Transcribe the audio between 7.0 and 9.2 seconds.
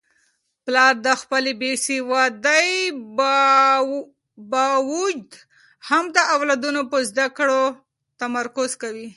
زده کړو تمرکز کوي.